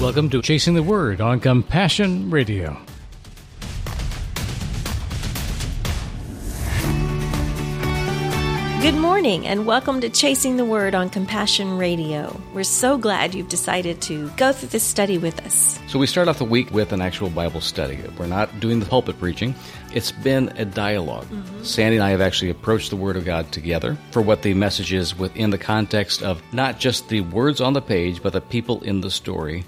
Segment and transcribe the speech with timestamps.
[0.00, 2.76] Welcome to Chasing the Word on Compassion Radio.
[8.86, 12.40] Good morning, and welcome to Chasing the Word on Compassion Radio.
[12.54, 15.80] We're so glad you've decided to go through this study with us.
[15.88, 17.98] So, we start off the week with an actual Bible study.
[18.16, 19.56] We're not doing the pulpit preaching,
[19.92, 21.64] it's been a dialog mm-hmm.
[21.64, 24.92] Sandy and I have actually approached the Word of God together for what the message
[24.92, 28.82] is within the context of not just the words on the page, but the people
[28.82, 29.64] in the story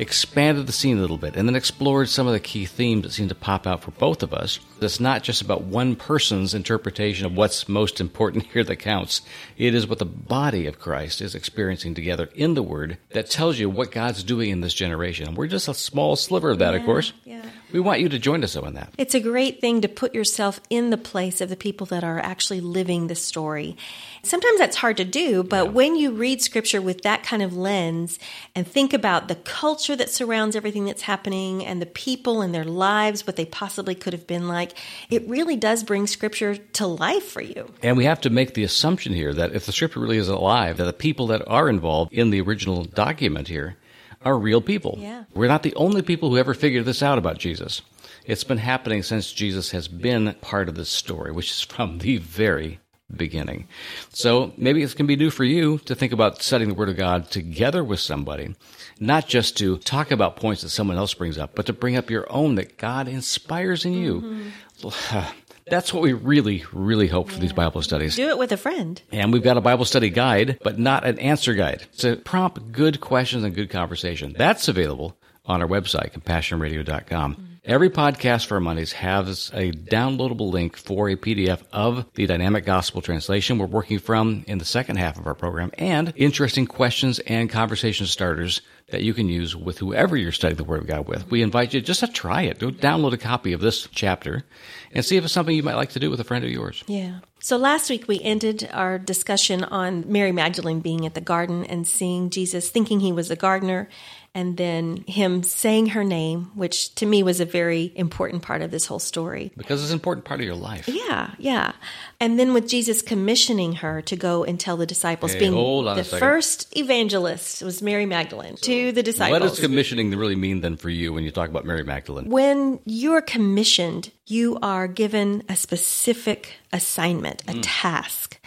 [0.00, 3.12] expanded the scene a little bit and then explored some of the key themes that
[3.12, 4.58] seem to pop out for both of us.
[4.80, 9.20] It's not just about one person's interpretation of what's most important here that counts.
[9.58, 13.58] It is what the body of Christ is experiencing together in the Word that tells
[13.58, 15.34] you what God's doing in this generation.
[15.34, 17.12] We're just a small sliver of that, yeah, of course.
[17.24, 17.42] Yeah.
[17.72, 18.92] We want you to join us in that.
[18.98, 22.18] It's a great thing to put yourself in the place of the people that are
[22.18, 23.76] actually living the story.
[24.22, 25.70] Sometimes that's hard to do, but yeah.
[25.70, 28.18] when you read scripture with that kind of lens
[28.54, 32.64] and think about the culture that surrounds everything that's happening and the people and their
[32.64, 34.72] lives, what they possibly could have been like,
[35.10, 37.72] it really does bring scripture to life for you.
[37.82, 40.76] And we have to make the assumption here that if the scripture really is alive,
[40.78, 43.76] that the people that are involved in the original document here
[44.22, 44.96] are real people.
[44.98, 45.24] Yeah.
[45.34, 47.82] We're not the only people who ever figured this out about Jesus.
[48.26, 52.18] It's been happening since Jesus has been part of this story, which is from the
[52.18, 52.80] very
[53.16, 53.66] beginning.
[54.12, 56.96] So maybe it can be new for you to think about studying the Word of
[56.96, 58.54] God together with somebody,
[58.98, 62.10] not just to talk about points that someone else brings up, but to bring up
[62.10, 64.52] your own that God inspires in you.
[64.82, 65.18] Mm-hmm.
[65.70, 68.16] That's what we really, really hope for these Bible studies.
[68.16, 69.00] Do it with a friend.
[69.12, 71.86] And we've got a Bible study guide, but not an answer guide.
[71.98, 74.34] To prompt good questions and good conversation.
[74.36, 75.16] That's available
[75.46, 77.34] on our website, compassionradio.com.
[77.34, 77.49] Mm-hmm.
[77.70, 83.00] Every podcast for Mondays has a downloadable link for a PDF of the dynamic gospel
[83.00, 87.48] translation we're working from in the second half of our program and interesting questions and
[87.48, 88.60] conversation starters
[88.90, 91.30] that you can use with whoever you're studying the Word of God with.
[91.30, 92.58] We invite you just to try it.
[92.58, 94.42] Go download a copy of this chapter
[94.90, 96.82] and see if it's something you might like to do with a friend of yours.
[96.88, 97.20] Yeah.
[97.38, 101.86] So last week we ended our discussion on Mary Magdalene being at the garden and
[101.86, 103.88] seeing Jesus thinking he was a gardener
[104.34, 108.70] and then him saying her name, which to me was a very important part of
[108.70, 109.50] this whole story.
[109.56, 110.88] Because it's an important part of your life.
[110.88, 111.72] Yeah, yeah.
[112.20, 116.04] And then with Jesus commissioning her to go and tell the disciples, hey, being the
[116.04, 119.40] first evangelist was Mary Magdalene so to the disciples.
[119.40, 122.28] What does commissioning really mean then for you when you talk about Mary Magdalene?
[122.30, 127.60] When you're commissioned, you are given a specific assignment, a mm.
[127.62, 128.39] task.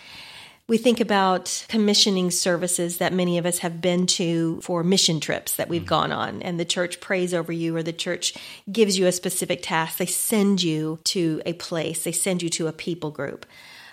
[0.69, 5.57] We think about commissioning services that many of us have been to for mission trips
[5.57, 5.89] that we've mm-hmm.
[5.89, 8.33] gone on, and the church prays over you, or the church
[8.71, 9.97] gives you a specific task.
[9.97, 13.45] They send you to a place, they send you to a people group.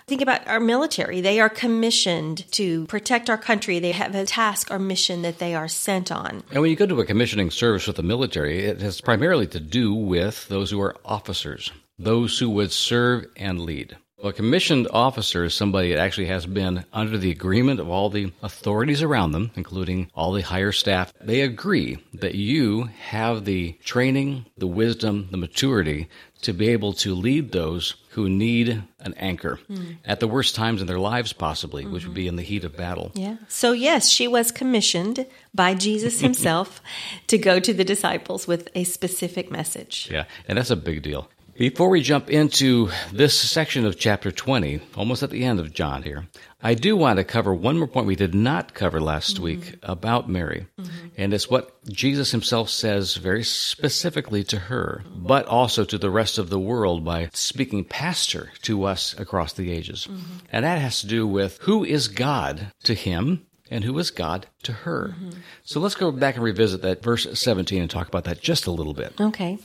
[0.07, 1.21] Think about our military.
[1.21, 3.79] They are commissioned to protect our country.
[3.79, 6.43] They have a task or mission that they are sent on.
[6.51, 9.59] And when you go to a commissioning service with the military, it has primarily to
[9.59, 13.97] do with those who are officers, those who would serve and lead.
[14.21, 18.11] Well, a commissioned officer is somebody that actually has been under the agreement of all
[18.11, 21.11] the authorities around them, including all the higher staff.
[21.19, 26.07] They agree that you have the training, the wisdom, the maturity
[26.43, 29.97] to be able to lead those who need an anchor mm.
[30.05, 31.93] at the worst times in their lives, possibly, mm-hmm.
[31.93, 33.11] which would be in the heat of battle.
[33.15, 33.37] Yeah.
[33.47, 36.79] So, yes, she was commissioned by Jesus himself
[37.25, 40.09] to go to the disciples with a specific message.
[40.11, 41.27] Yeah, and that's a big deal.
[41.61, 46.01] Before we jump into this section of chapter 20, almost at the end of John
[46.01, 46.25] here,
[46.59, 49.43] I do want to cover one more point we did not cover last mm-hmm.
[49.43, 50.65] week about Mary.
[50.79, 51.07] Mm-hmm.
[51.17, 56.39] And it's what Jesus himself says very specifically to her, but also to the rest
[56.39, 60.07] of the world by speaking past her to us across the ages.
[60.09, 60.37] Mm-hmm.
[60.51, 64.47] And that has to do with who is God to him and who is God
[64.63, 65.15] to her.
[65.15, 65.39] Mm-hmm.
[65.63, 68.71] So let's go back and revisit that verse 17 and talk about that just a
[68.71, 69.13] little bit.
[69.21, 69.59] Okay.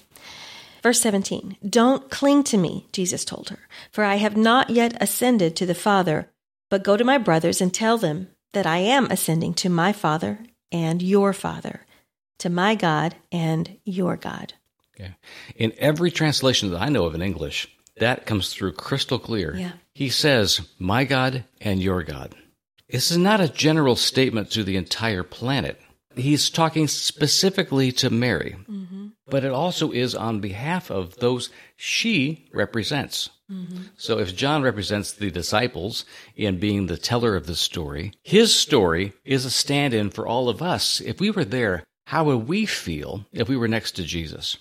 [0.87, 3.59] Verse 17 Don't cling to me, Jesus told her,
[3.91, 6.31] for I have not yet ascended to the Father,
[6.71, 10.39] but go to my brothers and tell them that I am ascending to my Father
[10.71, 11.85] and your Father,
[12.39, 14.55] to my God and your God.
[15.56, 17.67] In every translation that I know of in English,
[17.97, 19.56] that comes through crystal clear.
[19.56, 19.73] Yeah.
[19.93, 22.32] He says, My God and your God.
[22.89, 25.81] This is not a general statement to the entire planet.
[26.17, 28.57] He's talking specifically to Mary.
[28.69, 33.31] Mm-hmm but it also is on behalf of those she represents.
[33.51, 33.83] Mm-hmm.
[33.97, 36.05] So if John represents the disciples
[36.37, 40.49] in being the teller of the story, his story is a stand in for all
[40.49, 41.01] of us.
[41.01, 44.59] If we were there, how would we feel if we were next to Jesus?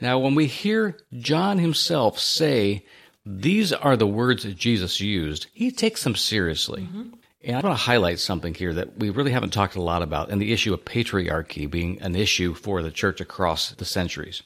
[0.00, 2.84] Now, when we hear John himself say,
[3.24, 6.82] these are the words that Jesus used, he takes them seriously.
[6.82, 7.14] Mm-hmm.
[7.44, 10.30] And I want to highlight something here that we really haven't talked a lot about,
[10.30, 14.42] and the issue of patriarchy being an issue for the church across the centuries.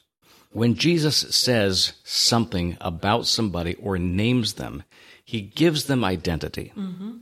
[0.51, 4.83] When Jesus says something about somebody or names them,
[5.23, 6.71] he gives them identity.
[6.75, 7.17] Mm-hmm.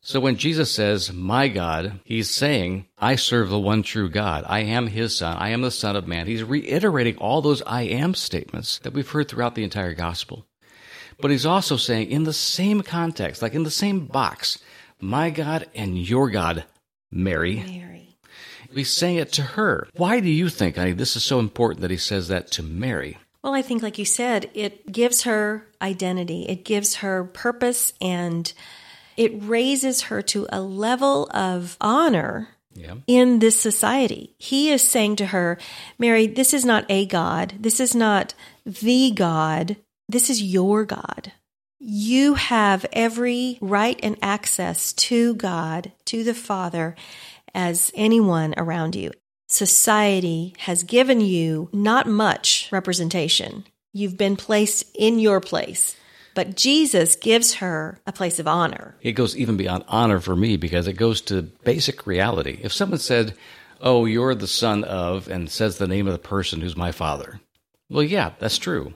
[0.00, 4.44] So when Jesus says, My God, he's saying, I serve the one true God.
[4.46, 5.38] I am his son.
[5.38, 6.26] I am the son of man.
[6.26, 10.46] He's reiterating all those I am statements that we've heard throughout the entire gospel.
[11.18, 14.58] But he's also saying, in the same context, like in the same box,
[15.00, 16.64] my God and your God,
[17.10, 17.56] Mary.
[17.56, 18.16] Mary.
[18.72, 19.86] He's saying it to her.
[19.94, 23.18] Why do you think honey, this is so important that he says that to Mary?
[23.42, 28.50] Well, I think, like you said, it gives her identity, it gives her purpose, and
[29.16, 32.94] it raises her to a level of honor Yeah.
[33.06, 34.34] in this society.
[34.38, 35.58] He is saying to her,
[35.98, 37.54] Mary, this is not a God.
[37.60, 39.76] This is not the God.
[40.08, 41.32] This is your God.
[41.86, 46.96] You have every right and access to God, to the Father,
[47.54, 49.10] as anyone around you.
[49.48, 53.64] Society has given you not much representation.
[53.92, 55.94] You've been placed in your place.
[56.34, 58.96] But Jesus gives her a place of honor.
[59.02, 62.60] It goes even beyond honor for me because it goes to basic reality.
[62.62, 63.34] If someone said,
[63.82, 67.40] Oh, you're the son of, and says the name of the person who's my father,
[67.90, 68.94] well, yeah, that's true.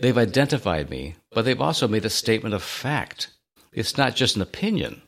[0.00, 3.28] They've identified me, but they've also made a statement of fact.
[3.72, 5.02] It's not just an opinion.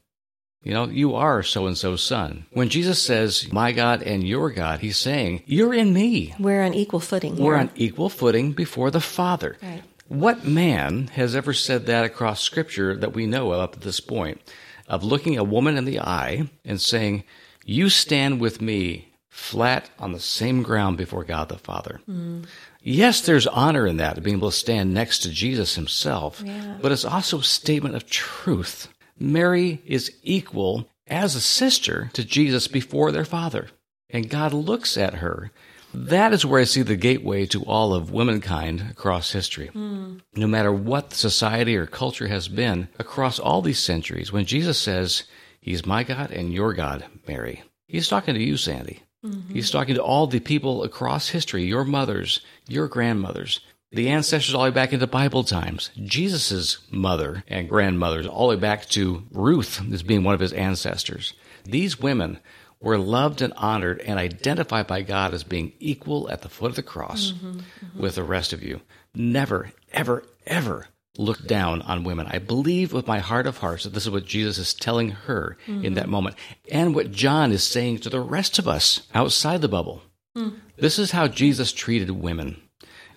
[0.62, 2.46] You know, you are so and so's son.
[2.52, 6.34] When Jesus says, My God and your God, he's saying, You're in me.
[6.38, 7.44] We're on equal footing here.
[7.44, 9.56] We're on equal footing before the Father.
[9.60, 9.82] Right.
[10.06, 13.98] What man has ever said that across Scripture that we know of up to this
[13.98, 14.40] point?
[14.86, 17.24] Of looking a woman in the eye and saying,
[17.64, 22.00] You stand with me flat on the same ground before God the Father.
[22.08, 22.44] Mm.
[22.82, 26.78] Yes, there's honor in that, being able to stand next to Jesus himself, Yeah.
[26.80, 28.88] but it's also a statement of truth.
[29.18, 33.68] Mary is equal as a sister to Jesus before their father,
[34.10, 35.52] and God looks at her.
[35.94, 39.66] That is where I see the gateway to all of womankind across history.
[39.68, 40.16] Hmm.
[40.34, 45.24] No matter what society or culture has been across all these centuries, when Jesus says,
[45.60, 49.02] He's my God and your God, Mary, He's talking to you, Sandy.
[49.24, 49.54] Mm-hmm.
[49.54, 53.60] He's talking to all the people across history, your mothers, your grandmothers,
[53.92, 58.56] the ancestors all the way back into Bible times, Jesus' mother and grandmothers, all the
[58.56, 61.34] way back to Ruth as being one of his ancestors.
[61.64, 62.38] These women
[62.80, 66.76] were loved and honored and identified by God as being equal at the foot of
[66.76, 68.00] the cross mm-hmm.
[68.00, 68.80] with the rest of you.
[69.14, 70.88] Never, ever, ever
[71.18, 72.26] look down on women.
[72.30, 75.58] I believe with my heart of hearts that this is what Jesus is telling her
[75.66, 76.10] in that mm-hmm.
[76.10, 76.36] moment
[76.70, 80.02] and what John is saying to the rest of us outside the bubble.
[80.36, 80.58] Mm.
[80.76, 82.60] This is how Jesus treated women,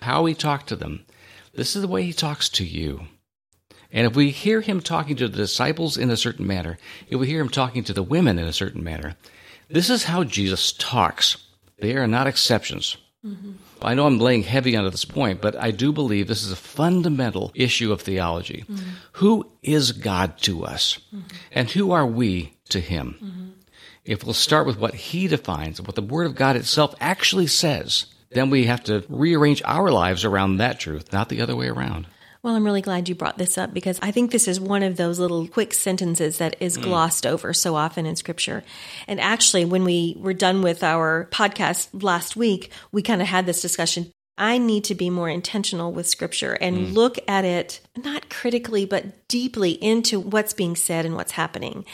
[0.02, 1.06] how he talked to them.
[1.54, 3.06] This is the way he talks to you.
[3.90, 6.76] And if we hear him talking to the disciples in a certain manner,
[7.08, 9.16] if we hear him talking to the women in a certain manner,
[9.68, 11.38] this is how Jesus talks.
[11.78, 12.98] They are not exceptions.
[13.26, 13.52] Mm-hmm.
[13.82, 16.56] I know I'm laying heavy onto this point, but I do believe this is a
[16.56, 18.64] fundamental issue of theology.
[18.70, 18.90] Mm-hmm.
[19.12, 20.98] Who is God to us?
[21.14, 21.36] Mm-hmm.
[21.52, 23.54] And who are we to him?
[24.04, 28.06] If we'll start with what he defines, what the Word of God itself actually says,
[28.30, 32.06] then we have to rearrange our lives around that truth, not the other way around.
[32.42, 34.96] Well, I'm really glad you brought this up because I think this is one of
[34.96, 36.82] those little quick sentences that is mm.
[36.82, 38.62] glossed over so often in scripture.
[39.08, 43.46] And actually, when we were done with our podcast last week, we kind of had
[43.46, 44.12] this discussion.
[44.38, 46.94] I need to be more intentional with scripture and mm.
[46.94, 51.86] look at it not critically, but deeply into what's being said and what's happening.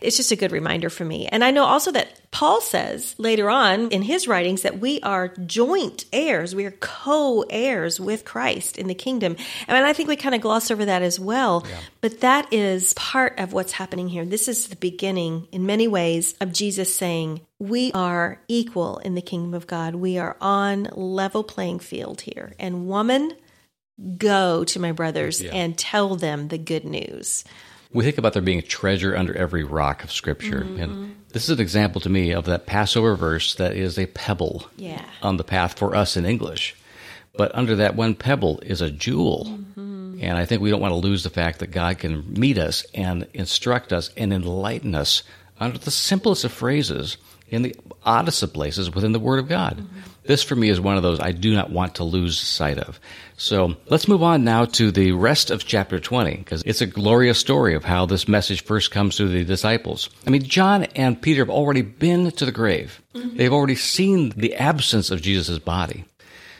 [0.00, 1.26] It's just a good reminder for me.
[1.28, 5.28] And I know also that Paul says later on in his writings that we are
[5.28, 6.54] joint heirs.
[6.54, 9.36] We are co heirs with Christ in the kingdom.
[9.66, 11.64] And I think we kind of gloss over that as well.
[12.00, 14.24] But that is part of what's happening here.
[14.24, 19.22] This is the beginning, in many ways, of Jesus saying, We are equal in the
[19.22, 19.94] kingdom of God.
[19.94, 22.52] We are on level playing field here.
[22.58, 23.32] And woman,
[24.18, 25.52] go to my brothers Yeah.
[25.54, 27.44] and tell them the good news.
[27.96, 30.60] We think about there being a treasure under every rock of Scripture.
[30.60, 30.80] Mm-hmm.
[30.82, 34.66] And this is an example to me of that Passover verse that is a pebble
[34.76, 35.02] Yeah.
[35.22, 36.76] on the path for us in English.
[37.38, 39.46] But under that one pebble is a jewel.
[39.46, 40.18] Mm-hmm.
[40.20, 42.84] And I think we don't want to lose the fact that God can meet us
[42.94, 45.22] and instruct us and enlighten us
[45.58, 47.16] under the simplest of phrases
[47.48, 47.74] in the
[48.04, 49.78] oddest of places within the Word of God.
[49.78, 50.00] Mm-hmm.
[50.26, 53.00] This, for me, is one of those I do not want to lose sight of.
[53.36, 57.38] So let's move on now to the rest of chapter 20, because it's a glorious
[57.38, 60.08] story of how this message first comes to the disciples.
[60.26, 63.36] I mean, John and Peter have already been to the grave, mm-hmm.
[63.36, 66.04] they've already seen the absence of Jesus' body.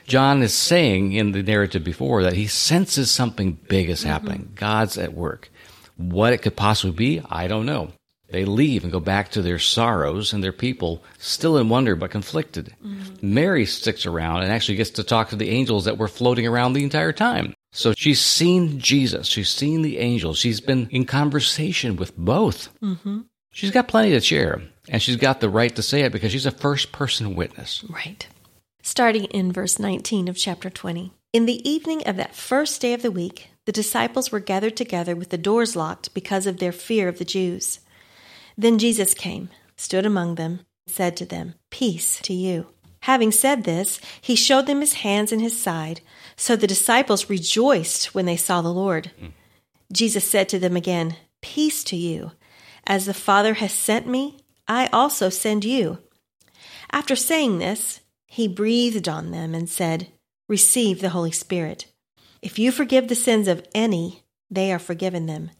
[0.06, 4.08] John is saying in the narrative before that he senses something big is mm-hmm.
[4.10, 4.52] happening.
[4.54, 5.50] God's at work.
[5.96, 7.92] What it could possibly be, I don't know.
[8.28, 12.10] They leave and go back to their sorrows and their people, still in wonder but
[12.10, 12.74] conflicted.
[12.84, 13.34] Mm-hmm.
[13.34, 16.72] Mary sticks around and actually gets to talk to the angels that were floating around
[16.72, 17.54] the entire time.
[17.72, 22.68] So she's seen Jesus, she's seen the angels, she's been in conversation with both.
[22.82, 23.20] Mm-hmm.
[23.52, 26.46] She's got plenty to share, and she's got the right to say it because she's
[26.46, 27.84] a first person witness.
[27.88, 28.26] Right.
[28.82, 31.12] Starting in verse 19 of chapter 20.
[31.32, 35.14] In the evening of that first day of the week, the disciples were gathered together
[35.14, 37.80] with the doors locked because of their fear of the Jews.
[38.56, 42.68] Then Jesus came, stood among them, and said to them, Peace to you.
[43.00, 46.00] Having said this, he showed them his hands and his side.
[46.36, 49.12] So the disciples rejoiced when they saw the Lord.
[49.92, 52.32] Jesus said to them again, Peace to you.
[52.86, 55.98] As the Father has sent me, I also send you.
[56.90, 60.08] After saying this, he breathed on them and said,
[60.48, 61.86] Receive the Holy Spirit.
[62.42, 65.50] If you forgive the sins of any, they are forgiven them.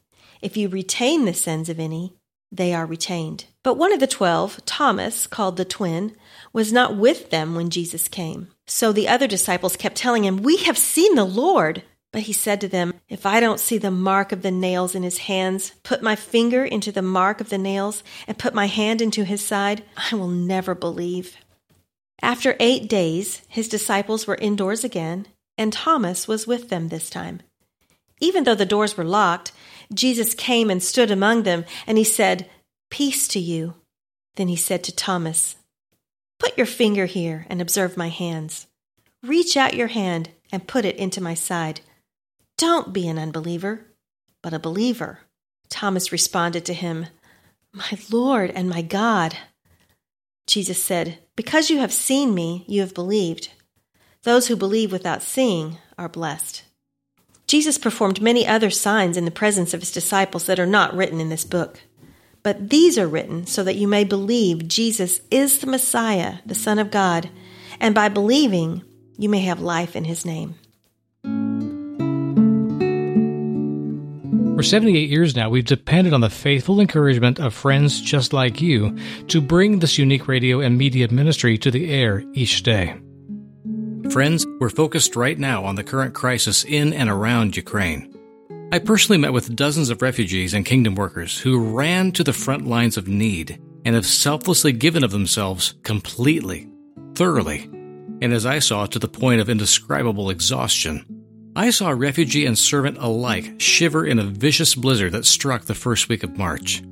[0.43, 2.16] If you retain the sins of any,
[2.53, 3.47] they are retained.
[3.63, 6.17] But one of the twelve, Thomas, called the twin,
[6.53, 8.49] was not with them when Jesus came.
[8.67, 11.83] So the other disciples kept telling him, We have seen the Lord.
[12.13, 15.03] But he said to them, If I don't see the mark of the nails in
[15.03, 19.03] his hands, put my finger into the mark of the nails, and put my hand
[19.03, 21.37] into his side, I will never believe.
[22.23, 25.27] After eight days, his disciples were indoors again,
[25.59, 27.43] and Thomas was with them this time.
[28.21, 29.53] Even though the doors were locked,
[29.93, 32.49] Jesus came and stood among them, and he said,
[32.91, 33.75] Peace to you.
[34.37, 35.57] Then he said to Thomas,
[36.39, 38.67] Put your finger here and observe my hands.
[39.23, 41.81] Reach out your hand and put it into my side.
[42.59, 43.87] Don't be an unbeliever,
[44.43, 45.21] but a believer.
[45.69, 47.07] Thomas responded to him,
[47.73, 49.37] My Lord and my God.
[50.47, 53.51] Jesus said, Because you have seen me, you have believed.
[54.23, 56.65] Those who believe without seeing are blessed.
[57.47, 61.21] Jesus performed many other signs in the presence of his disciples that are not written
[61.21, 61.81] in this book.
[62.43, 66.79] But these are written so that you may believe Jesus is the Messiah, the Son
[66.79, 67.29] of God,
[67.81, 68.83] and by believing,
[69.19, 70.57] you may have life in his name.
[74.57, 78.97] For 78 years now, we've depended on the faithful encouragement of friends just like you
[79.29, 82.97] to bring this unique radio and media ministry to the air each day.
[84.11, 88.15] Friends, we're focused right now on the current crisis in and around Ukraine.
[88.73, 92.67] I personally met with dozens of refugees and kingdom workers who ran to the front
[92.67, 96.69] lines of need and have selflessly given of themselves completely,
[97.15, 97.65] thoroughly,
[98.23, 101.05] and as I saw, to the point of indescribable exhaustion.
[101.55, 106.09] I saw refugee and servant alike shiver in a vicious blizzard that struck the first
[106.09, 106.83] week of March.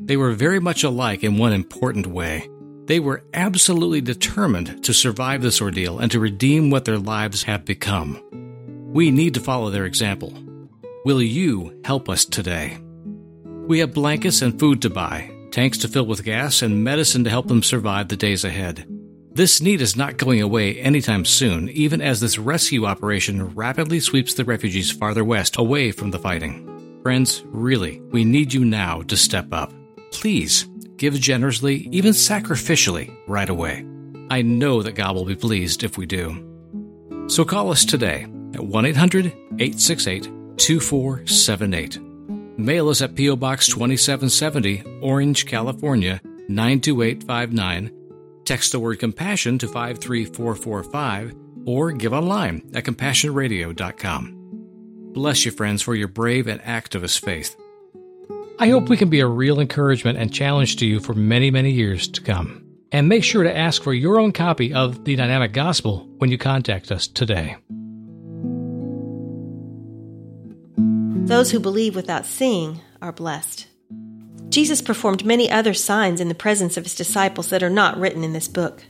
[0.00, 2.48] They were very much alike in one important way.
[2.86, 7.64] They were absolutely determined to survive this ordeal and to redeem what their lives have
[7.64, 8.20] become.
[8.92, 10.32] We need to follow their example.
[11.04, 12.78] Will you help us today?
[13.66, 17.30] We have blankets and food to buy, tanks to fill with gas, and medicine to
[17.30, 18.86] help them survive the days ahead.
[19.32, 24.34] This need is not going away anytime soon, even as this rescue operation rapidly sweeps
[24.34, 27.00] the refugees farther west away from the fighting.
[27.02, 29.72] Friends, really, we need you now to step up.
[30.10, 30.64] Please
[31.02, 33.84] give generously, even sacrificially, right away.
[34.30, 37.26] I know that God will be pleased if we do.
[37.26, 38.22] So call us today
[38.54, 41.98] at 1 800 868 2478.
[42.56, 43.34] Mail us at P.O.
[43.34, 47.90] Box 2770, Orange, California 92859.
[48.44, 51.34] Text the word compassion to 53445
[51.66, 54.38] or give online at compassionradio.com.
[55.12, 57.56] Bless you, friends, for your brave and activist faith.
[58.62, 61.72] I hope we can be a real encouragement and challenge to you for many, many
[61.72, 62.64] years to come.
[62.92, 66.38] And make sure to ask for your own copy of the Dynamic Gospel when you
[66.38, 67.56] contact us today.
[71.26, 73.66] Those who believe without seeing are blessed.
[74.48, 78.22] Jesus performed many other signs in the presence of his disciples that are not written
[78.22, 78.84] in this book.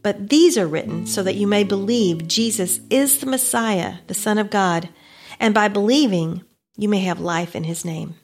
[0.00, 4.38] But these are written so that you may believe Jesus is the Messiah, the Son
[4.38, 4.88] of God,
[5.40, 6.44] and by believing,
[6.76, 8.14] you may have life in his name.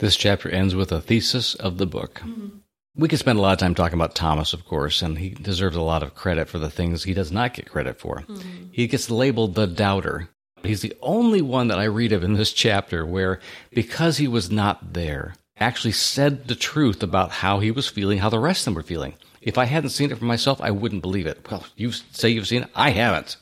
[0.00, 2.20] This chapter ends with a thesis of the book.
[2.24, 2.56] Mm-hmm.
[2.96, 5.76] We could spend a lot of time talking about Thomas, of course, and he deserves
[5.76, 8.24] a lot of credit for the things he does not get credit for.
[8.26, 8.64] Mm-hmm.
[8.72, 10.30] He gets labeled the doubter.
[10.62, 13.40] He's the only one that I read of in this chapter where,
[13.72, 18.30] because he was not there, actually said the truth about how he was feeling, how
[18.30, 19.14] the rest of them were feeling.
[19.42, 21.46] If I hadn't seen it for myself, I wouldn't believe it.
[21.50, 22.70] Well, you say you've seen it.
[22.74, 23.36] I haven't.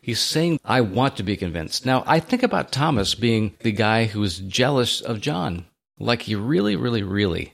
[0.00, 1.86] He's saying, I want to be convinced.
[1.86, 5.66] Now, I think about Thomas being the guy who is jealous of John.
[6.02, 7.52] Like he really, really, really.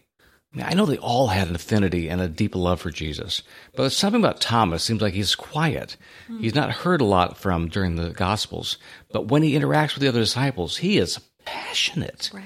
[0.62, 3.42] I know they all had an affinity and a deep love for Jesus,
[3.76, 5.98] but something about Thomas seems like he's quiet.
[6.28, 6.40] Mm.
[6.40, 8.78] He's not heard a lot from during the Gospels,
[9.12, 12.30] but when he interacts with the other disciples, he is passionate.
[12.32, 12.44] Right.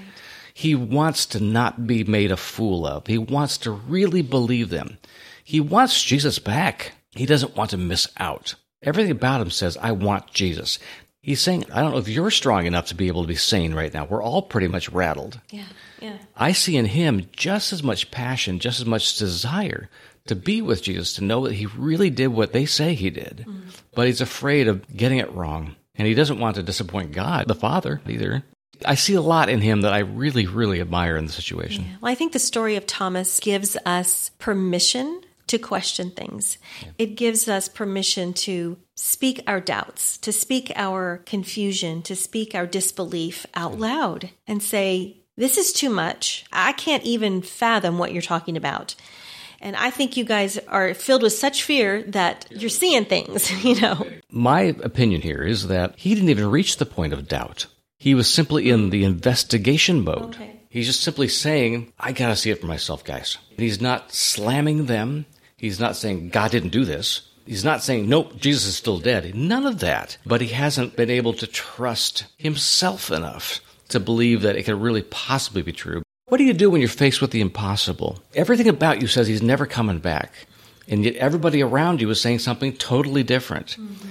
[0.53, 3.07] He wants to not be made a fool of.
[3.07, 4.99] He wants to really believe them.
[5.45, 6.93] He wants Jesus back.
[7.13, 8.57] He doesn't want to miss out.
[8.83, 10.81] Everything about him says, I want Jesus.
[11.21, 13.75] He's saying, I don't know if you're strong enough to be able to be sane
[13.75, 14.05] right now.
[14.05, 15.41] We're all pretty much rattled.
[15.51, 15.67] Yeah,
[16.03, 16.19] yeah.
[16.37, 19.89] I see in him just as much passion, just as much desire
[20.27, 23.45] to be with Jesus, to know that he really did what they say he did.
[23.49, 23.63] Mm.
[23.95, 25.77] But he's afraid of getting it wrong.
[25.95, 28.45] And he doesn't want to disappoint God, the Father, either.
[28.85, 31.85] I see a lot in him that I really, really admire in the situation.
[31.85, 31.97] Yeah.
[32.01, 36.57] Well, I think the story of Thomas gives us permission to question things.
[36.81, 36.89] Yeah.
[36.99, 42.67] It gives us permission to speak our doubts, to speak our confusion, to speak our
[42.67, 46.45] disbelief out loud and say, This is too much.
[46.53, 48.95] I can't even fathom what you're talking about.
[49.61, 53.81] And I think you guys are filled with such fear that you're seeing things, you
[53.81, 54.07] know.
[54.31, 57.67] My opinion here is that he didn't even reach the point of doubt.
[57.99, 60.37] He was simply in the investigation mode.
[60.37, 60.61] Okay.
[60.69, 63.37] He's just simply saying, I gotta see it for myself, guys.
[63.57, 65.27] He's not slamming them.
[65.57, 67.33] He's not saying God didn't do this.
[67.47, 69.35] He's not saying, nope, Jesus is still dead.
[69.35, 70.19] None of that.
[70.25, 73.61] But he hasn't been able to trust himself enough
[73.93, 76.03] to believe that it could really possibly be true.
[76.27, 78.19] What do you do when you're faced with the impossible?
[78.35, 80.33] Everything about you says he's never coming back.
[80.89, 83.77] And yet everybody around you is saying something totally different.
[83.79, 84.09] Mm-hmm.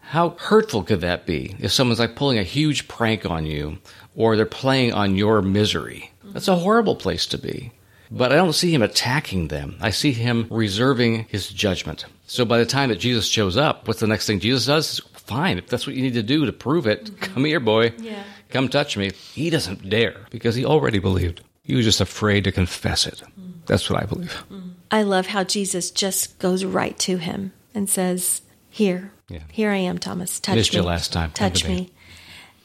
[0.00, 3.78] How hurtful could that be if someone's like pulling a huge prank on you
[4.14, 6.10] or they're playing on your misery?
[6.18, 6.32] Mm-hmm.
[6.32, 7.72] That's a horrible place to be.
[8.10, 9.76] But I don't see him attacking them.
[9.80, 12.04] I see him reserving his judgment.
[12.26, 15.00] So by the time that Jesus shows up, what's the next thing Jesus does?
[15.14, 17.16] Fine, if that's what you need to do to prove it, mm-hmm.
[17.16, 17.92] come here, boy.
[17.98, 18.22] Yeah.
[18.54, 19.10] Come touch me.
[19.32, 21.42] He doesn't dare because he already believed.
[21.64, 23.20] He was just afraid to confess it.
[23.38, 23.54] Mm.
[23.66, 24.44] That's what I believe.
[24.48, 24.74] Mm.
[24.92, 29.40] I love how Jesus just goes right to him and says, Here, yeah.
[29.50, 30.38] here I am, Thomas.
[30.38, 30.78] Touch Missed me.
[30.78, 31.32] you last time.
[31.32, 31.90] Touch me.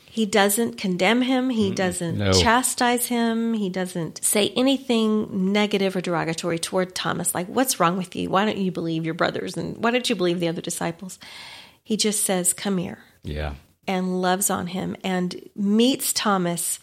[0.06, 1.50] He doesn't condemn him.
[1.50, 2.34] He doesn't no.
[2.34, 3.56] chastise him.
[3.56, 8.30] He doesn't say anything negative or derogatory toward Thomas, like, What's wrong with you?
[8.30, 9.58] Why don't you believe your brothers?
[9.58, 11.18] And why don't you believe the other disciples?
[11.84, 13.00] He just says, Come here.
[13.24, 13.56] Yeah.
[13.90, 16.80] And loves on him and meets Thomas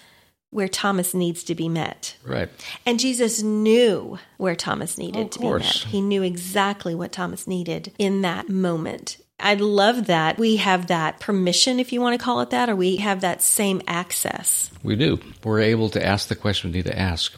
[0.51, 2.17] where Thomas needs to be met.
[2.25, 2.49] Right.
[2.85, 5.65] And Jesus knew where Thomas needed to be met.
[5.65, 9.19] He knew exactly what Thomas needed in that moment.
[9.39, 12.75] I love that we have that permission, if you want to call it that, or
[12.75, 14.71] we have that same access.
[14.83, 15.21] We do.
[15.45, 17.35] We're able to ask the question we need to ask.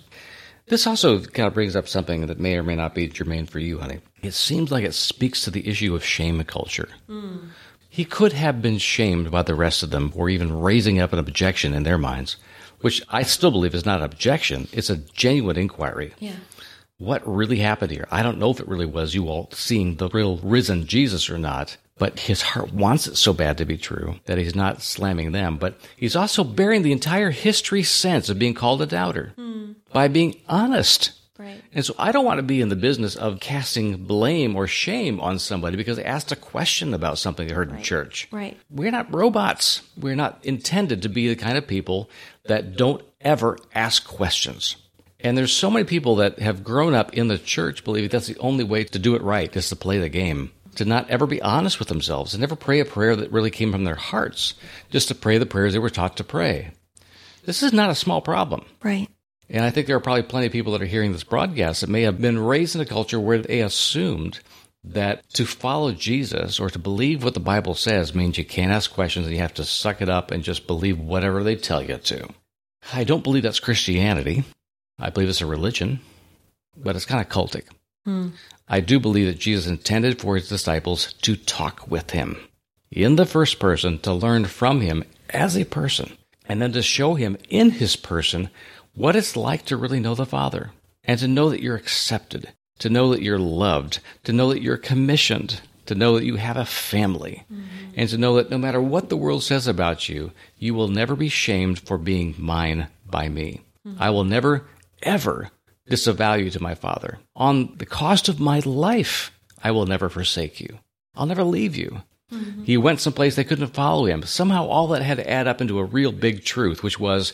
[0.66, 3.58] This also kind of brings up something that may or may not be germane for
[3.58, 4.00] you, honey.
[4.22, 6.88] It seems like it speaks to the issue of shame culture.
[7.08, 7.48] Mm.
[7.98, 11.18] He could have been shamed by the rest of them, or even raising up an
[11.18, 12.36] objection in their minds,
[12.80, 14.68] which I still believe is not an objection.
[14.72, 16.14] It's a genuine inquiry.
[16.20, 16.36] Yeah
[16.98, 18.06] what really happened here?
[18.10, 21.38] I don't know if it really was you all seeing the real risen Jesus or
[21.38, 25.32] not, but his heart wants it so bad to be true that he's not slamming
[25.32, 25.56] them.
[25.58, 29.72] But he's also bearing the entire history sense of being called a doubter hmm.
[29.92, 31.12] by being honest.
[31.72, 35.20] And so I don't want to be in the business of casting blame or shame
[35.20, 37.78] on somebody because they asked a question about something they heard right.
[37.78, 38.28] in church.
[38.30, 38.58] Right.
[38.70, 39.82] We're not robots.
[39.96, 42.10] We're not intended to be the kind of people
[42.44, 44.76] that don't ever ask questions.
[45.20, 48.38] And there's so many people that have grown up in the church believing that's the
[48.38, 51.42] only way to do it right is to play the game, to not ever be
[51.42, 54.54] honest with themselves and never pray a prayer that really came from their hearts,
[54.90, 56.70] just to pray the prayers they were taught to pray.
[57.44, 58.64] This is not a small problem.
[58.82, 59.08] Right.
[59.50, 61.90] And I think there are probably plenty of people that are hearing this broadcast that
[61.90, 64.40] may have been raised in a culture where they assumed
[64.84, 68.92] that to follow Jesus or to believe what the Bible says means you can't ask
[68.92, 71.96] questions and you have to suck it up and just believe whatever they tell you
[71.96, 72.28] to.
[72.92, 74.44] I don't believe that's Christianity.
[74.98, 76.00] I believe it's a religion,
[76.76, 77.64] but it's kind of cultic.
[78.04, 78.28] Hmm.
[78.68, 82.38] I do believe that Jesus intended for his disciples to talk with him
[82.90, 87.14] in the first person, to learn from him as a person, and then to show
[87.14, 88.50] him in his person
[88.98, 90.72] what it's like to really know the Father
[91.04, 94.76] and to know that you're accepted, to know that you're loved, to know that you're
[94.76, 97.64] commissioned, to know that you have a family, mm-hmm.
[97.96, 101.14] and to know that no matter what the world says about you, you will never
[101.14, 103.62] be shamed for being mine by me.
[103.86, 104.02] Mm-hmm.
[104.02, 104.66] I will never
[105.02, 105.50] ever
[105.88, 107.18] disavow you to my Father.
[107.36, 109.32] On the cost of my life,
[109.62, 110.80] I will never forsake you.
[111.14, 112.02] I'll never leave you.
[112.32, 112.64] Mm-hmm.
[112.64, 114.22] He went someplace they couldn't follow him.
[114.22, 117.32] Somehow all that had to add up into a real big truth, which was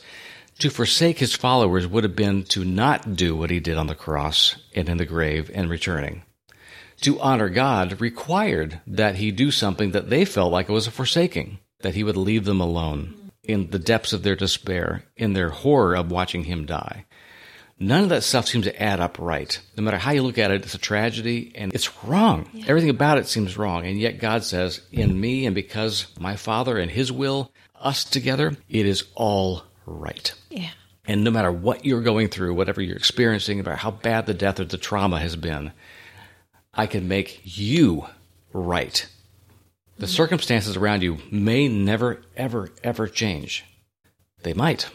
[0.59, 3.95] to forsake his followers would have been to not do what he did on the
[3.95, 6.23] cross and in the grave and returning.
[7.03, 10.93] To honor God required that he do something that they felt like it was a
[10.93, 15.51] forsaking, that he would leave them alone in the depths of their despair, in their
[15.51, 17.05] horror of watching him die.
[17.79, 19.61] None of that stuff seems to add up right.
[19.77, 22.49] No matter how you look at it, it's a tragedy and it's wrong.
[22.53, 22.67] Yeah.
[22.69, 23.85] Everything about it seems wrong.
[23.85, 28.57] And yet God says, in me and because my Father and His will, us together,
[28.69, 30.33] it is all right.
[30.51, 30.71] Yeah.
[31.07, 34.59] And no matter what you're going through, whatever you're experiencing, about how bad the death
[34.59, 35.73] or the trauma has been,
[36.73, 38.07] I can make you
[38.53, 39.07] right.
[39.99, 40.13] The mm-hmm.
[40.13, 43.65] circumstances around you may never, ever, ever change.
[44.43, 44.89] They might,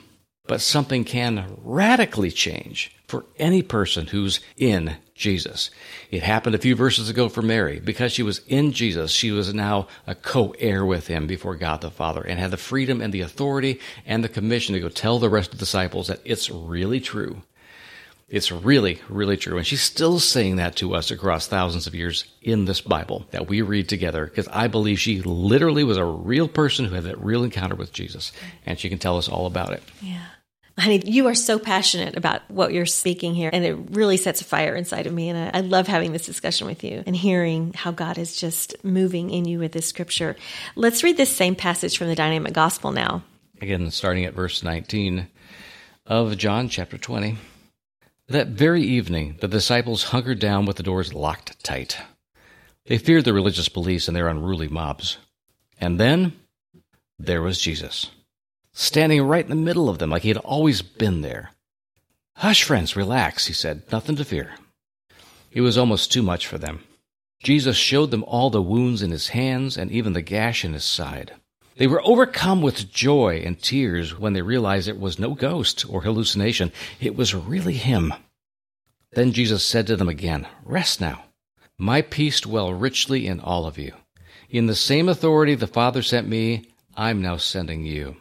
[0.47, 5.69] but something can radically change for any person who's in Jesus.
[6.09, 7.79] It happened a few verses ago for Mary.
[7.79, 11.81] Because she was in Jesus, she was now a co heir with him before God
[11.81, 15.19] the Father and had the freedom and the authority and the commission to go tell
[15.19, 17.43] the rest of the disciples that it's really true.
[18.29, 19.57] It's really, really true.
[19.57, 23.47] And she's still saying that to us across thousands of years in this Bible that
[23.47, 27.19] we read together because I believe she literally was a real person who had that
[27.19, 28.31] real encounter with Jesus.
[28.65, 29.83] And she can tell us all about it.
[30.01, 30.25] Yeah.
[30.79, 34.45] Honey, you are so passionate about what you're speaking here, and it really sets a
[34.45, 35.27] fire inside of me.
[35.27, 38.81] And I, I, love having this discussion with you and hearing how God is just
[38.83, 40.37] moving in you with this scripture.
[40.75, 43.23] Let's read this same passage from the Dynamic Gospel now.
[43.61, 45.27] Again, starting at verse 19
[46.05, 47.37] of John chapter 20.
[48.29, 51.97] That very evening, the disciples hunkered down with the doors locked tight.
[52.85, 55.17] They feared the religious police and their unruly mobs.
[55.77, 56.33] And then
[57.17, 58.11] there was Jesus
[58.73, 61.51] standing right in the middle of them like he had always been there.
[62.35, 63.83] Hush, friends, relax, he said.
[63.91, 64.51] Nothing to fear.
[65.51, 66.83] It was almost too much for them.
[67.41, 70.83] Jesus showed them all the wounds in his hands and even the gash in his
[70.83, 71.33] side.
[71.77, 76.01] They were overcome with joy and tears when they realized it was no ghost or
[76.01, 76.73] hallucination.
[76.99, 78.13] It was really him.
[79.13, 81.23] Then Jesus said to them again, Rest now.
[81.77, 83.93] My peace dwell richly in all of you.
[84.49, 88.17] In the same authority the Father sent me, I'm now sending you.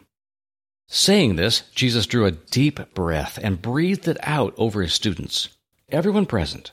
[0.91, 5.49] Saying this, Jesus drew a deep breath and breathed it out over his students,
[5.89, 6.71] everyone present.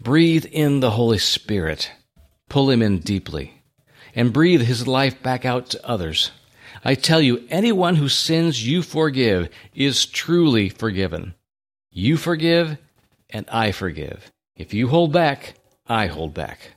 [0.00, 1.92] Breathe in the Holy Spirit.
[2.48, 3.62] Pull him in deeply.
[4.14, 6.30] And breathe his life back out to others.
[6.82, 11.34] I tell you, anyone whose sins you forgive is truly forgiven.
[11.90, 12.78] You forgive,
[13.28, 14.32] and I forgive.
[14.56, 15.54] If you hold back,
[15.86, 16.70] I hold back.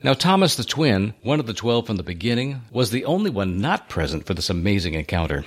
[0.00, 3.60] Now, Thomas the twin, one of the twelve from the beginning, was the only one
[3.60, 5.44] not present for this amazing encounter.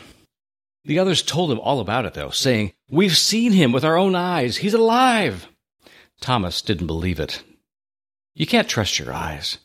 [0.83, 4.13] The others told him all about it, though, saying, We've seen him with our own
[4.13, 4.57] eyes.
[4.57, 5.47] He's alive.
[6.19, 7.43] Thomas didn't believe it.
[8.35, 9.59] You can't trust your eyes.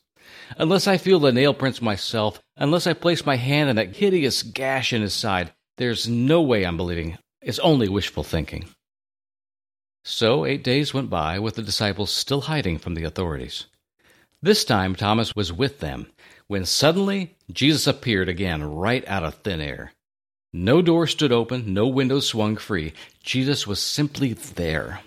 [0.57, 4.45] Unless I feel the nail prints myself, unless I place my hand in that hideous
[4.45, 7.19] gash in his side, there's no way I'm believing.
[7.43, 8.67] It's only wishful thinking.
[10.05, 13.67] So eight days went by with the disciples still hiding from the authorities.
[14.47, 16.07] This time Thomas was with them,
[16.47, 19.91] when suddenly Jesus appeared again right out of thin air.
[20.53, 22.93] No door stood open, no window swung free.
[23.25, 25.01] Jesus was simply there.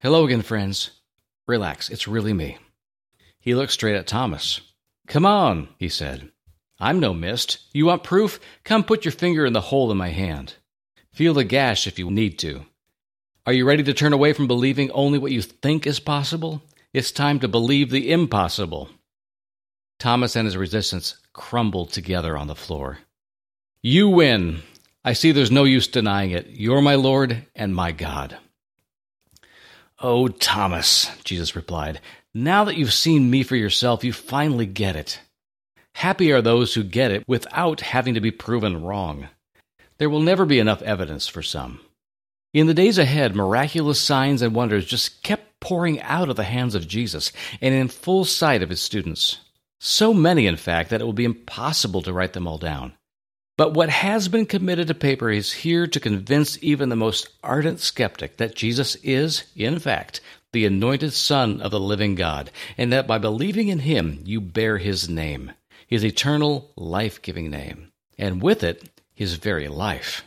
[0.00, 0.90] Hello again, friends.
[1.46, 2.58] Relax, it's really me.
[3.38, 4.60] He looked straight at Thomas.
[5.06, 6.32] Come on, he said.
[6.80, 7.60] I'm no mist.
[7.72, 8.40] You want proof?
[8.64, 10.56] Come put your finger in the hole in my hand.
[11.12, 12.66] Feel the gash if you need to.
[13.46, 16.62] Are you ready to turn away from believing only what you think is possible?
[16.92, 18.88] It's time to believe the impossible.
[20.00, 22.98] Thomas and his resistance crumbled together on the floor.
[23.80, 24.62] You win.
[25.04, 26.48] I see there's no use denying it.
[26.48, 28.36] You're my Lord and my God.
[30.00, 32.00] Oh, Thomas, Jesus replied,
[32.34, 35.20] now that you've seen me for yourself, you finally get it.
[35.94, 39.28] Happy are those who get it without having to be proven wrong.
[39.98, 41.80] There will never be enough evidence for some.
[42.52, 46.74] In the days ahead, miraculous signs and wonders just kept pouring out of the hands
[46.74, 49.38] of Jesus and in full sight of his students.
[49.78, 52.94] So many, in fact, that it will be impossible to write them all down.
[53.56, 57.80] But what has been committed to paper is here to convince even the most ardent
[57.80, 60.20] skeptic that Jesus is, in fact,
[60.52, 64.78] the anointed Son of the living God, and that by believing in him you bear
[64.78, 65.52] his name,
[65.86, 70.24] his eternal, life giving name, and with it, his very life.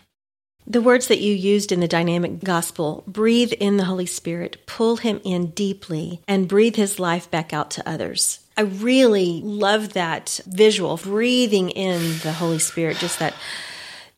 [0.66, 4.98] The words that you used in the dynamic gospel breathe in the Holy Spirit, pull
[4.98, 8.40] him in deeply, and breathe his life back out to others.
[8.56, 13.34] I really love that visual, breathing in the Holy Spirit, just that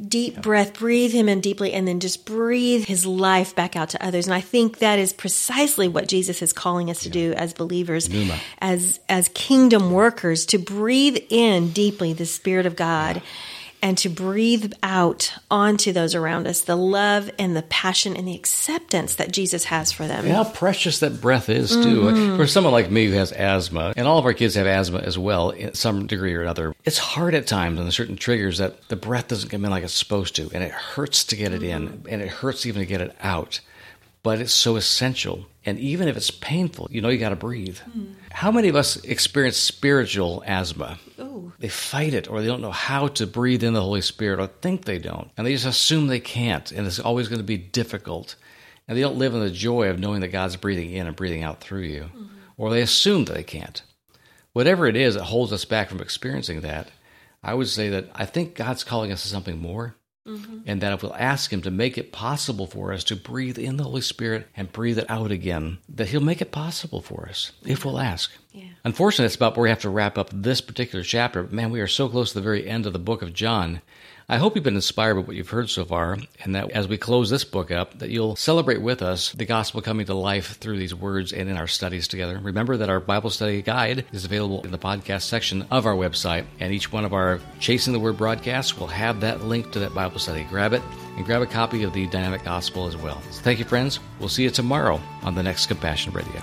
[0.06, 4.06] deep breath, breathe him in deeply, and then just breathe his life back out to
[4.06, 4.28] others.
[4.28, 7.14] And I think that is precisely what Jesus is calling us to yeah.
[7.14, 8.38] do as believers, Numa.
[8.60, 13.16] as as kingdom workers, to breathe in deeply the Spirit of God.
[13.16, 13.22] Yeah
[13.82, 18.36] and to breathe out onto those around us the love and the passion and the
[18.36, 20.26] acceptance that Jesus has for them.
[20.26, 22.02] And how precious that breath is, too.
[22.02, 22.38] Mm-hmm.
[22.38, 25.18] For someone like me who has asthma, and all of our kids have asthma as
[25.18, 28.96] well, in some degree or another, it's hard at times on certain triggers that the
[28.96, 32.04] breath doesn't come in like it's supposed to, and it hurts to get it in,
[32.10, 33.60] and it hurts even to get it out.
[34.26, 35.46] But it's so essential.
[35.66, 37.78] And even if it's painful, you know you got to breathe.
[38.32, 40.98] How many of us experience spiritual asthma?
[41.20, 41.54] Ooh.
[41.60, 44.48] they fight it or they don't know how to breathe in the Holy Spirit or
[44.48, 45.30] think they don't.
[45.38, 46.72] And they just assume they can't.
[46.72, 48.36] And it's always going to be difficult.
[48.88, 51.44] And they don't live in the joy of knowing that God's breathing in and breathing
[51.44, 52.02] out through you.
[52.04, 52.26] Mm-hmm.
[52.58, 53.84] Or they assume that they can't.
[54.54, 56.90] Whatever it is that holds us back from experiencing that,
[57.44, 59.96] I would say that I think God's calling us to something more.
[60.28, 60.62] Mm-hmm.
[60.66, 63.78] And that if we'll ask Him to make it possible for us to breathe in
[63.78, 67.52] the Holy Spirit and breathe it out again, that He'll make it possible for us
[67.64, 68.32] if we'll ask.
[68.52, 68.70] Yeah.
[68.84, 71.44] Unfortunately, it's about where we have to wrap up this particular chapter.
[71.44, 73.82] But Man, we are so close to the very end of the book of John.
[74.28, 76.98] I hope you've been inspired by what you've heard so far, and that as we
[76.98, 80.80] close this book up, that you'll celebrate with us the gospel coming to life through
[80.80, 82.40] these words and in our studies together.
[82.42, 86.46] Remember that our Bible study guide is available in the podcast section of our website,
[86.60, 89.94] and each one of our Chasing the Word broadcasts will have that link to that
[89.94, 90.44] Bible study.
[90.46, 90.82] Grab it
[91.18, 93.22] and grab a copy of the Dynamic Gospel as well.
[93.30, 94.00] So thank you, friends.
[94.20, 96.42] We'll see you tomorrow on the next Compassion Radio.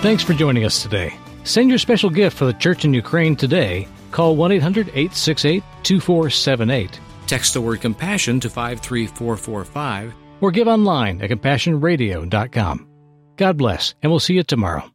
[0.00, 1.14] Thanks for joining us today.
[1.44, 7.00] Send your special gift for the church in Ukraine today Call 1 800 868 2478.
[7.26, 12.88] Text the word compassion to 53445 or give online at compassionradio.com.
[13.36, 14.91] God bless, and we'll see you tomorrow.